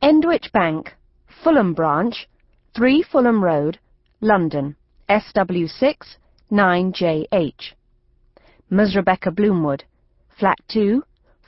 Endwich 0.00 0.52
Bank, 0.52 0.94
Fulham 1.42 1.74
Branch, 1.74 2.28
3 2.76 3.02
Fulham 3.02 3.42
Road, 3.42 3.80
London, 4.20 4.76
SW6 5.08 6.16
9JH. 6.52 7.72
Ms. 8.70 8.94
Rebecca 8.94 9.32
Bloomwood, 9.32 9.82
Flat 10.38 10.58
2, 10.68 11.02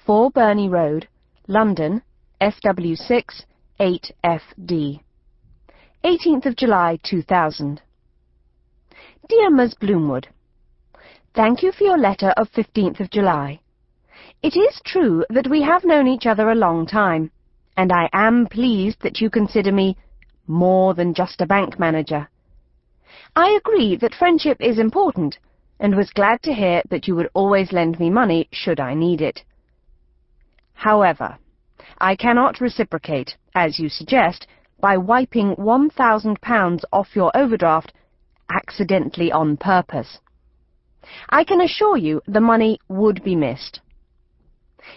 4 0.04 0.30
Burney 0.32 0.68
Road, 0.68 1.06
London, 1.46 2.02
SW6 2.40 3.44
8FD. 3.78 5.00
18th 6.04 6.46
of 6.46 6.56
July 6.56 6.98
2000. 7.04 7.80
Dear 9.28 9.50
Ms. 9.50 9.74
Bloomwood, 9.74 10.26
Thank 11.34 11.62
you 11.62 11.70
for 11.70 11.84
your 11.84 11.98
letter 11.98 12.30
of 12.36 12.50
15th 12.50 12.98
of 12.98 13.10
July. 13.10 13.60
It 14.42 14.56
is 14.56 14.80
true 14.84 15.24
that 15.30 15.48
we 15.48 15.62
have 15.62 15.84
known 15.84 16.08
each 16.08 16.26
other 16.26 16.50
a 16.50 16.56
long 16.56 16.86
time, 16.86 17.30
and 17.80 17.92
I 17.92 18.10
am 18.12 18.46
pleased 18.46 19.00
that 19.00 19.22
you 19.22 19.30
consider 19.30 19.72
me 19.72 19.96
more 20.46 20.92
than 20.92 21.14
just 21.14 21.40
a 21.40 21.46
bank 21.46 21.78
manager. 21.78 22.28
I 23.34 23.58
agree 23.58 23.96
that 23.96 24.14
friendship 24.14 24.58
is 24.60 24.78
important, 24.78 25.38
and 25.78 25.96
was 25.96 26.10
glad 26.10 26.42
to 26.42 26.52
hear 26.52 26.82
that 26.90 27.08
you 27.08 27.16
would 27.16 27.30
always 27.32 27.72
lend 27.72 27.98
me 27.98 28.10
money 28.10 28.48
should 28.52 28.80
I 28.80 28.92
need 28.92 29.22
it. 29.22 29.42
However, 30.74 31.38
I 31.96 32.16
cannot 32.16 32.60
reciprocate, 32.60 33.38
as 33.54 33.78
you 33.78 33.88
suggest, 33.88 34.46
by 34.78 34.98
wiping 34.98 35.56
£1,000 35.56 36.80
off 36.92 37.16
your 37.16 37.34
overdraft 37.34 37.94
accidentally 38.50 39.32
on 39.32 39.56
purpose. 39.56 40.18
I 41.30 41.44
can 41.44 41.62
assure 41.62 41.96
you 41.96 42.20
the 42.26 42.42
money 42.42 42.78
would 42.88 43.24
be 43.24 43.36
missed. 43.36 43.80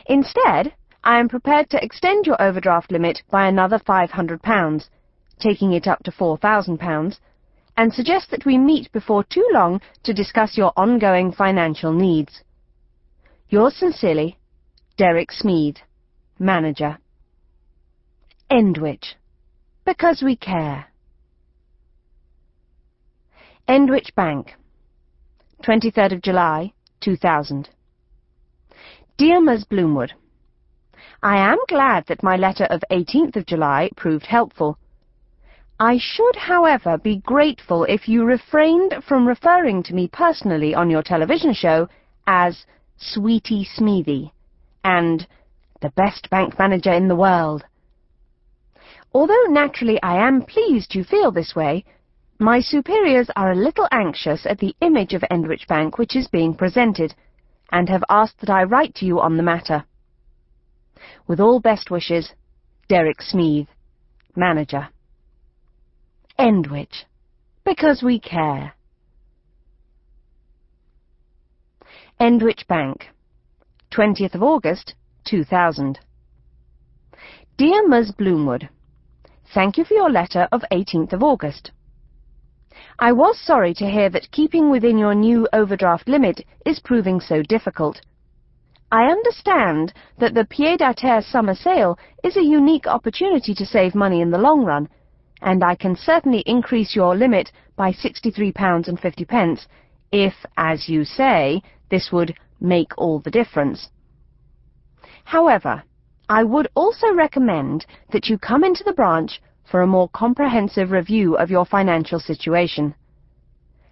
Instead, 0.05 0.73
I 1.03 1.19
am 1.19 1.27
prepared 1.27 1.69
to 1.71 1.83
extend 1.83 2.25
your 2.25 2.41
overdraft 2.41 2.91
limit 2.91 3.23
by 3.29 3.47
another 3.47 3.77
£500, 3.77 4.89
taking 5.37 5.73
it 5.73 5.85
up 5.85 6.01
to 6.03 6.11
£4,000, 6.11 7.19
and 7.75 7.93
suggest 7.93 8.31
that 8.31 8.45
we 8.45 8.57
meet 8.57 8.91
before 8.93 9.23
too 9.23 9.47
long 9.51 9.81
to 10.03 10.13
discuss 10.13 10.57
your 10.57 10.71
ongoing 10.77 11.33
financial 11.33 11.91
needs. 11.91 12.41
Yours 13.49 13.75
sincerely, 13.75 14.37
Derek 14.95 15.29
Smeeth, 15.31 15.77
Manager. 16.39 16.97
Endwich. 18.49 19.15
Because 19.85 20.21
we 20.23 20.37
care. 20.37 20.85
Endwich 23.67 24.13
Bank, 24.15 24.53
23rd 25.63 26.13
of 26.13 26.21
July, 26.21 26.73
2000. 27.01 27.69
Dear 29.17 29.41
Ms. 29.41 29.65
Bloomwood, 29.65 30.13
I 31.25 31.37
am 31.37 31.57
glad 31.69 32.07
that 32.07 32.21
my 32.21 32.35
letter 32.35 32.65
of 32.65 32.83
18th 32.91 33.37
of 33.37 33.45
July 33.45 33.89
proved 33.95 34.25
helpful. 34.25 34.77
I 35.79 35.97
should, 35.97 36.35
however, 36.35 36.97
be 36.97 37.21
grateful 37.25 37.85
if 37.85 38.09
you 38.09 38.25
refrained 38.25 38.95
from 39.07 39.25
referring 39.25 39.83
to 39.83 39.95
me 39.95 40.09
personally 40.09 40.75
on 40.75 40.89
your 40.89 41.01
television 41.01 41.53
show 41.53 41.87
as 42.27 42.65
Sweetie 42.97 43.63
Smeethy 43.63 44.31
and 44.83 45.25
the 45.79 45.91
best 45.91 46.29
bank 46.29 46.59
manager 46.59 46.91
in 46.91 47.07
the 47.07 47.15
world. 47.15 47.63
Although 49.13 49.45
naturally 49.47 50.03
I 50.03 50.27
am 50.27 50.41
pleased 50.41 50.93
you 50.93 51.05
feel 51.05 51.31
this 51.31 51.55
way, 51.55 51.85
my 52.37 52.59
superiors 52.59 53.29
are 53.37 53.53
a 53.53 53.55
little 53.55 53.87
anxious 53.93 54.45
at 54.45 54.59
the 54.59 54.75
image 54.81 55.13
of 55.13 55.23
Endwich 55.31 55.69
Bank 55.69 55.97
which 55.97 56.17
is 56.17 56.27
being 56.27 56.53
presented, 56.53 57.15
and 57.71 57.87
have 57.87 58.03
asked 58.09 58.41
that 58.41 58.49
I 58.49 58.63
write 58.63 58.93
to 58.95 59.05
you 59.05 59.21
on 59.21 59.37
the 59.37 59.43
matter. 59.43 59.85
With 61.27 61.39
all 61.39 61.59
best 61.59 61.89
wishes, 61.89 62.33
Derek 62.87 63.19
Smeeth, 63.19 63.67
Manager. 64.35 64.89
Endwich. 66.37 67.05
Because 67.63 68.03
we 68.03 68.19
care. 68.19 68.73
Endwich 72.19 72.65
Bank, 72.67 73.07
20th 73.91 74.35
of 74.35 74.43
August, 74.43 74.95
2000. 75.25 75.99
Dear 77.57 77.87
Ms. 77.87 78.11
Bloomwood, 78.11 78.69
Thank 79.53 79.77
you 79.77 79.85
for 79.85 79.93
your 79.93 80.09
letter 80.09 80.47
of 80.51 80.63
18th 80.71 81.13
of 81.13 81.21
August. 81.21 81.69
I 82.97 83.11
was 83.11 83.39
sorry 83.39 83.75
to 83.75 83.89
hear 83.89 84.09
that 84.09 84.31
keeping 84.31 84.71
within 84.71 84.97
your 84.97 85.13
new 85.13 85.47
overdraft 85.53 86.07
limit 86.07 86.43
is 86.65 86.79
proving 86.79 87.19
so 87.19 87.43
difficult. 87.43 88.01
I 88.93 89.05
understand 89.05 89.91
that 90.19 90.35
the 90.35 90.45
Pied-à-Terre 90.45 91.23
summer 91.23 91.55
sale 91.55 91.97
is 92.23 92.37
a 92.37 92.43
unique 92.43 92.85
opportunity 92.85 93.55
to 93.55 93.65
save 93.65 93.95
money 93.95 94.21
in 94.21 94.29
the 94.29 94.37
long 94.37 94.63
run, 94.65 94.87
and 95.41 95.63
I 95.63 95.73
can 95.73 95.95
certainly 95.95 96.43
increase 96.45 96.95
your 96.95 97.15
limit 97.15 97.51
by 97.75 97.91
£63.50 97.91 99.65
if, 100.11 100.35
as 100.57 100.87
you 100.87 101.05
say, 101.05 101.63
this 101.89 102.11
would 102.11 102.35
make 102.61 102.95
all 102.95 103.17
the 103.17 103.31
difference. 103.31 103.89
However, 105.23 105.81
I 106.29 106.43
would 106.43 106.67
also 106.75 107.11
recommend 107.15 107.87
that 108.11 108.27
you 108.27 108.37
come 108.37 108.63
into 108.63 108.83
the 108.83 108.93
branch 108.93 109.41
for 109.63 109.81
a 109.81 109.87
more 109.87 110.09
comprehensive 110.09 110.91
review 110.91 111.35
of 111.35 111.49
your 111.49 111.65
financial 111.65 112.19
situation. 112.19 112.93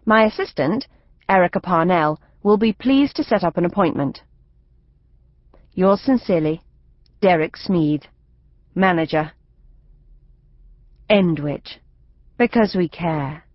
My 0.05 0.25
assistant, 0.25 0.85
Erica 1.27 1.59
Parnell, 1.59 2.19
will 2.43 2.57
be 2.57 2.71
pleased 2.71 3.15
to 3.15 3.23
set 3.23 3.43
up 3.43 3.57
an 3.57 3.65
appointment. 3.65 4.21
Yours 5.73 6.01
sincerely, 6.01 6.61
Derek 7.21 7.55
Smeeth, 7.55 8.03
Manager. 8.75 9.31
Endwich, 11.09 11.79
because 12.37 12.75
we 12.75 12.89
care. 12.89 13.45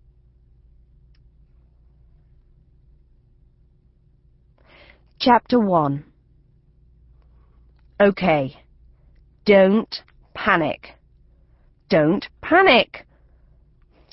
Chapter 5.19 5.59
1 5.59 6.03
Okay, 7.99 8.55
don't 9.45 10.03
panic. 10.35 10.93
Don't 11.89 12.27
panic. 12.41 13.07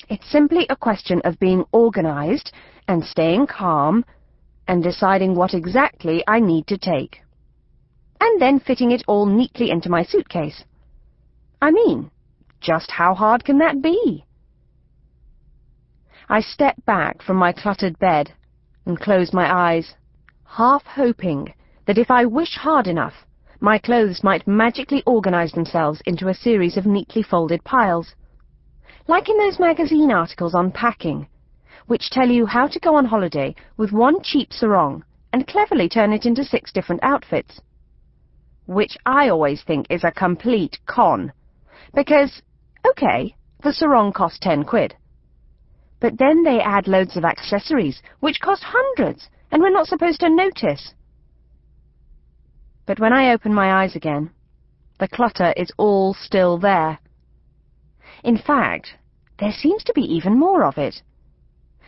It's 0.09 0.29
simply 0.31 0.65
a 0.69 0.75
question 0.75 1.21
of 1.23 1.39
being 1.39 1.65
organized 1.71 2.51
and 2.87 3.03
staying 3.03 3.47
calm 3.47 4.05
and 4.67 4.83
deciding 4.83 5.35
what 5.35 5.53
exactly 5.53 6.23
I 6.27 6.39
need 6.39 6.67
to 6.67 6.77
take. 6.77 7.21
And 8.25 8.41
then 8.41 8.59
fitting 8.59 8.89
it 8.89 9.03
all 9.05 9.27
neatly 9.27 9.69
into 9.69 9.87
my 9.87 10.01
suitcase. 10.01 10.63
I 11.61 11.69
mean, 11.69 12.09
just 12.59 12.89
how 12.89 13.13
hard 13.13 13.45
can 13.45 13.59
that 13.59 13.83
be? 13.83 14.25
I 16.27 16.41
step 16.41 16.83
back 16.87 17.21
from 17.21 17.37
my 17.37 17.51
cluttered 17.51 17.99
bed 17.99 18.33
and 18.83 18.99
close 18.99 19.31
my 19.31 19.47
eyes, 19.55 19.93
half 20.43 20.83
hoping 20.87 21.53
that 21.85 21.99
if 21.99 22.09
I 22.09 22.25
wish 22.25 22.55
hard 22.55 22.87
enough, 22.87 23.13
my 23.59 23.77
clothes 23.77 24.23
might 24.23 24.47
magically 24.47 25.03
organize 25.05 25.51
themselves 25.51 26.01
into 26.07 26.27
a 26.27 26.33
series 26.33 26.77
of 26.77 26.87
neatly 26.87 27.21
folded 27.21 27.63
piles. 27.63 28.15
Like 29.07 29.29
in 29.29 29.37
those 29.37 29.59
magazine 29.59 30.11
articles 30.11 30.55
on 30.55 30.71
packing, 30.71 31.27
which 31.85 32.09
tell 32.09 32.27
you 32.27 32.47
how 32.47 32.65
to 32.69 32.79
go 32.79 32.95
on 32.95 33.05
holiday 33.05 33.53
with 33.77 33.91
one 33.91 34.23
cheap 34.23 34.51
sarong 34.51 35.03
and 35.31 35.45
cleverly 35.47 35.87
turn 35.87 36.11
it 36.11 36.25
into 36.25 36.43
six 36.43 36.73
different 36.73 37.03
outfits. 37.03 37.61
Which 38.65 38.97
I 39.05 39.29
always 39.29 39.63
think 39.63 39.87
is 39.89 40.03
a 40.03 40.11
complete 40.11 40.79
con. 40.85 41.31
Because, 41.93 42.41
okay, 42.87 43.35
the 43.61 43.73
sarong 43.73 44.11
costs 44.11 44.39
ten 44.39 44.63
quid. 44.63 44.95
But 45.99 46.17
then 46.17 46.43
they 46.43 46.59
add 46.59 46.87
loads 46.87 47.15
of 47.15 47.25
accessories, 47.25 48.01
which 48.19 48.41
cost 48.41 48.63
hundreds, 48.63 49.29
and 49.51 49.61
we're 49.61 49.69
not 49.69 49.87
supposed 49.87 50.19
to 50.19 50.29
notice. 50.29 50.93
But 52.85 52.99
when 52.99 53.13
I 53.13 53.31
open 53.31 53.53
my 53.53 53.81
eyes 53.81 53.95
again, 53.95 54.31
the 54.99 55.07
clutter 55.07 55.53
is 55.57 55.71
all 55.77 56.13
still 56.13 56.57
there. 56.57 56.99
In 58.23 58.37
fact, 58.37 58.95
there 59.39 59.51
seems 59.51 59.83
to 59.85 59.93
be 59.93 60.01
even 60.01 60.37
more 60.37 60.63
of 60.63 60.77
it. 60.77 61.01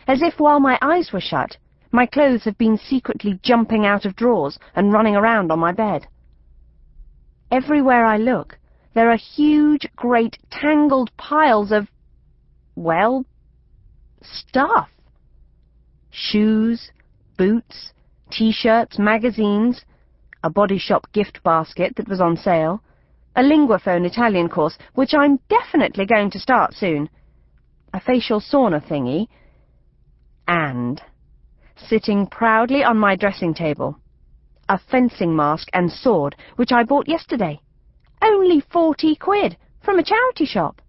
As 0.06 0.22
if 0.22 0.38
while 0.38 0.60
my 0.60 0.78
eyes 0.80 1.12
were 1.12 1.20
shut, 1.20 1.56
my 1.90 2.06
clothes 2.06 2.44
have 2.44 2.58
been 2.58 2.76
secretly 2.76 3.38
jumping 3.42 3.86
out 3.86 4.04
of 4.04 4.16
drawers 4.16 4.58
and 4.74 4.92
running 4.92 5.16
around 5.16 5.50
on 5.50 5.58
my 5.58 5.72
bed. 5.72 6.06
Everywhere 7.50 8.04
I 8.04 8.18
look, 8.18 8.58
there 8.94 9.10
are 9.10 9.16
huge, 9.16 9.86
great, 9.96 10.38
tangled 10.50 11.16
piles 11.16 11.72
of, 11.72 11.88
well, 12.74 13.24
stuff. 14.22 14.88
Shoes, 16.10 16.90
boots, 17.38 17.92
t-shirts, 18.30 18.98
magazines, 18.98 19.84
a 20.42 20.50
Body 20.50 20.78
Shop 20.78 21.06
gift 21.12 21.42
basket 21.42 21.96
that 21.96 22.08
was 22.08 22.20
on 22.20 22.36
sale, 22.36 22.82
a 23.34 23.42
Linguaphone 23.42 24.04
Italian 24.04 24.48
course, 24.48 24.76
which 24.94 25.14
I'm 25.14 25.38
definitely 25.48 26.06
going 26.06 26.30
to 26.32 26.38
start 26.38 26.74
soon, 26.74 27.08
a 27.94 28.00
facial 28.00 28.40
sauna 28.40 28.84
thingy, 28.84 29.28
and, 30.46 31.00
sitting 31.76 32.26
proudly 32.26 32.82
on 32.82 32.96
my 32.96 33.16
dressing 33.16 33.54
table, 33.54 33.98
a 34.68 34.78
fencing 34.90 35.34
mask 35.34 35.68
and 35.72 35.90
sword 35.90 36.36
which 36.56 36.72
I 36.72 36.84
bought 36.84 37.08
yesterday. 37.08 37.60
Only 38.22 38.60
forty 38.60 39.14
quid 39.14 39.56
from 39.82 39.98
a 39.98 40.04
charity 40.04 40.44
shop. 40.44 40.80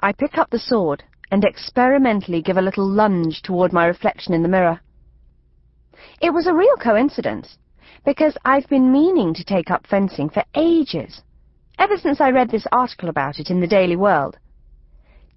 I 0.00 0.12
pick 0.12 0.38
up 0.38 0.50
the 0.50 0.58
sword 0.58 1.02
and 1.30 1.44
experimentally 1.44 2.42
give 2.42 2.56
a 2.56 2.62
little 2.62 2.88
lunge 2.88 3.42
toward 3.42 3.72
my 3.72 3.86
reflection 3.86 4.32
in 4.32 4.42
the 4.42 4.48
mirror. 4.48 4.80
It 6.20 6.30
was 6.30 6.46
a 6.46 6.54
real 6.54 6.76
coincidence, 6.76 7.58
because 8.04 8.36
I've 8.44 8.68
been 8.68 8.92
meaning 8.92 9.34
to 9.34 9.44
take 9.44 9.70
up 9.70 9.86
fencing 9.86 10.30
for 10.30 10.44
ages, 10.54 11.22
ever 11.78 11.96
since 11.96 12.20
I 12.20 12.30
read 12.30 12.50
this 12.50 12.66
article 12.72 13.08
about 13.08 13.38
it 13.38 13.50
in 13.50 13.60
the 13.60 13.66
Daily 13.66 13.96
World. 13.96 14.38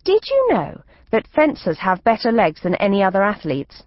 Did 0.04 0.24
you 0.30 0.54
know 0.54 0.82
that 1.12 1.28
fencers 1.36 1.80
have 1.80 2.04
better 2.04 2.32
legs 2.32 2.62
than 2.62 2.76
any 2.76 3.04
other 3.04 3.24
athletes? 3.24 3.84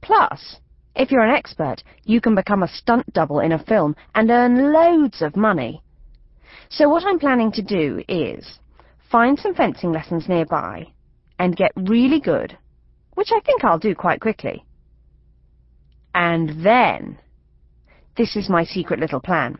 Plus, 0.00 0.56
if 0.96 1.10
you're 1.10 1.24
an 1.24 1.34
expert, 1.34 1.82
you 2.04 2.20
can 2.20 2.34
become 2.34 2.62
a 2.62 2.68
stunt 2.68 3.12
double 3.12 3.40
in 3.40 3.52
a 3.52 3.62
film 3.64 3.94
and 4.14 4.30
earn 4.30 4.72
loads 4.72 5.22
of 5.22 5.36
money. 5.36 5.82
So 6.70 6.88
what 6.88 7.04
I'm 7.04 7.18
planning 7.18 7.52
to 7.52 7.62
do 7.62 8.02
is 8.08 8.58
find 9.10 9.38
some 9.38 9.54
fencing 9.54 9.92
lessons 9.92 10.28
nearby 10.28 10.86
and 11.38 11.54
get 11.54 11.72
really 11.76 12.18
good, 12.18 12.56
which 13.14 13.28
I 13.30 13.40
think 13.40 13.62
I'll 13.62 13.78
do 13.78 13.94
quite 13.94 14.20
quickly. 14.20 14.64
And 16.14 16.64
then, 16.64 17.18
this 18.16 18.34
is 18.36 18.48
my 18.48 18.64
secret 18.64 18.98
little 18.98 19.20
plan. 19.20 19.58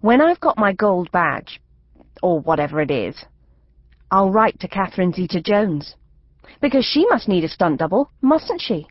When 0.00 0.20
I've 0.20 0.40
got 0.40 0.58
my 0.58 0.74
gold 0.74 1.10
badge, 1.10 1.60
or 2.22 2.40
whatever 2.40 2.80
it 2.80 2.90
is, 2.90 3.16
I'll 4.10 4.30
write 4.30 4.60
to 4.60 4.68
Catherine 4.68 5.12
Zeta-Jones. 5.12 5.94
Because 6.60 6.84
she 6.84 7.06
must 7.08 7.28
need 7.28 7.44
a 7.44 7.48
stunt 7.48 7.78
double, 7.78 8.10
mustn't 8.20 8.60
she? 8.60 8.86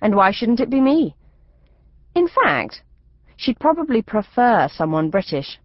And 0.00 0.14
why 0.14 0.30
shouldn't 0.30 0.60
it 0.60 0.70
be 0.70 0.80
me? 0.80 1.16
In 2.14 2.28
fact, 2.28 2.82
she'd 3.36 3.58
probably 3.58 4.02
prefer 4.02 4.68
someone 4.68 5.10
British. 5.10 5.58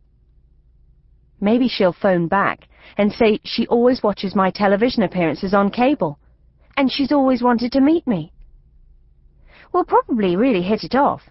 Maybe 1.39 1.67
she'll 1.67 1.93
phone 1.93 2.27
back 2.27 2.67
and 2.97 3.11
say 3.11 3.39
she 3.43 3.67
always 3.67 4.03
watches 4.03 4.35
my 4.35 4.51
television 4.51 5.03
appearances 5.03 5.53
on 5.53 5.71
cable, 5.71 6.19
and 6.77 6.91
she's 6.91 7.11
always 7.11 7.41
wanted 7.41 7.71
to 7.73 7.81
meet 7.81 8.05
me. 8.07 8.31
We'll 9.71 9.85
probably 9.85 10.35
really 10.35 10.61
hit 10.61 10.83
it 10.83 10.95
off, 10.95 11.23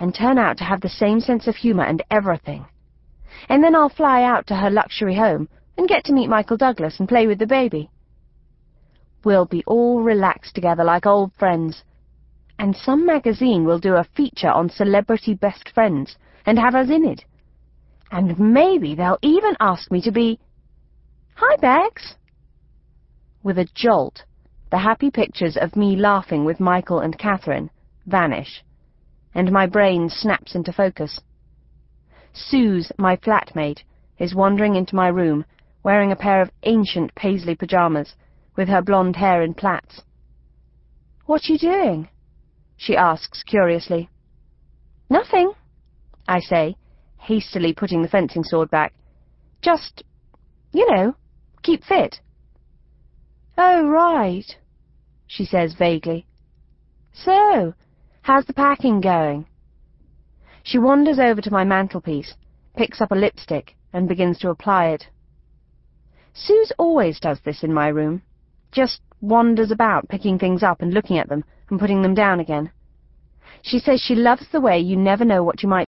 and 0.00 0.14
turn 0.14 0.38
out 0.38 0.56
to 0.58 0.64
have 0.64 0.80
the 0.80 0.88
same 0.88 1.20
sense 1.20 1.46
of 1.46 1.56
humour 1.56 1.84
and 1.84 2.02
everything. 2.10 2.66
And 3.48 3.62
then 3.62 3.74
I'll 3.74 3.90
fly 3.90 4.22
out 4.22 4.46
to 4.46 4.56
her 4.56 4.70
luxury 4.70 5.16
home 5.16 5.48
and 5.76 5.88
get 5.88 6.04
to 6.04 6.12
meet 6.12 6.28
Michael 6.28 6.56
Douglas 6.56 6.98
and 6.98 7.08
play 7.08 7.26
with 7.26 7.38
the 7.38 7.46
baby. 7.46 7.90
We'll 9.24 9.46
be 9.46 9.64
all 9.66 10.02
relaxed 10.02 10.54
together 10.54 10.84
like 10.84 11.06
old 11.06 11.32
friends, 11.34 11.82
and 12.58 12.76
some 12.76 13.04
magazine 13.04 13.64
will 13.64 13.78
do 13.78 13.94
a 13.94 14.08
feature 14.16 14.50
on 14.50 14.70
celebrity 14.70 15.34
best 15.34 15.68
friends 15.70 16.16
and 16.46 16.58
have 16.58 16.74
us 16.74 16.90
in 16.90 17.04
it. 17.04 17.24
And 18.10 18.38
maybe 18.38 18.94
they'll 18.94 19.18
even 19.22 19.56
ask 19.60 19.90
me 19.90 20.00
to 20.02 20.12
be... 20.12 20.38
Hi, 21.34 21.56
Bex! 21.56 22.14
With 23.42 23.58
a 23.58 23.68
jolt, 23.74 24.24
the 24.70 24.78
happy 24.78 25.10
pictures 25.10 25.56
of 25.56 25.76
me 25.76 25.96
laughing 25.96 26.44
with 26.44 26.60
Michael 26.60 27.00
and 27.00 27.18
Catherine 27.18 27.70
vanish, 28.06 28.62
and 29.34 29.50
my 29.50 29.66
brain 29.66 30.08
snaps 30.08 30.54
into 30.54 30.72
focus. 30.72 31.20
Suze, 32.32 32.92
my 32.98 33.16
flatmate, 33.16 33.82
is 34.18 34.34
wandering 34.34 34.76
into 34.76 34.94
my 34.94 35.08
room, 35.08 35.44
wearing 35.82 36.12
a 36.12 36.16
pair 36.16 36.40
of 36.40 36.50
ancient 36.64 37.14
paisley 37.14 37.54
pyjamas, 37.54 38.14
with 38.56 38.68
her 38.68 38.82
blonde 38.82 39.16
hair 39.16 39.42
in 39.42 39.54
plaits. 39.54 40.02
What 41.26 41.48
you 41.48 41.58
doing? 41.58 42.08
She 42.76 42.96
asks 42.96 43.42
curiously. 43.42 44.08
Nothing, 45.08 45.52
I 46.26 46.40
say, 46.40 46.76
hastily 47.18 47.72
putting 47.72 48.02
the 48.02 48.08
fencing 48.08 48.44
sword 48.44 48.70
back. 48.70 48.92
Just, 49.62 50.02
you 50.72 50.90
know, 50.90 51.14
keep 51.62 51.84
fit. 51.84 52.20
Oh, 53.56 53.86
right, 53.86 54.56
she 55.26 55.44
says 55.44 55.74
vaguely. 55.74 56.26
So, 57.12 57.74
how's 58.22 58.46
the 58.46 58.52
packing 58.52 59.00
going? 59.00 59.46
She 60.62 60.78
wanders 60.78 61.18
over 61.18 61.40
to 61.40 61.52
my 61.52 61.64
mantelpiece, 61.64 62.34
picks 62.76 63.00
up 63.00 63.12
a 63.12 63.14
lipstick, 63.14 63.76
and 63.92 64.08
begins 64.08 64.38
to 64.38 64.50
apply 64.50 64.86
it. 64.86 65.06
Suze 66.32 66.72
always 66.78 67.20
does 67.20 67.38
this 67.44 67.62
in 67.62 67.72
my 67.72 67.88
room, 67.88 68.22
just 68.72 69.00
wanders 69.20 69.70
about 69.70 70.08
picking 70.08 70.38
things 70.38 70.62
up 70.62 70.82
and 70.82 70.92
looking 70.92 71.18
at 71.18 71.28
them 71.28 71.44
and 71.70 71.80
putting 71.80 72.02
them 72.02 72.14
down 72.14 72.40
again. 72.40 72.70
She 73.62 73.78
says 73.78 74.00
she 74.00 74.14
loves 74.14 74.46
the 74.52 74.60
way 74.60 74.78
you 74.78 74.96
never 74.96 75.24
know 75.24 75.42
what 75.42 75.62
you 75.62 75.68
might 75.68 75.82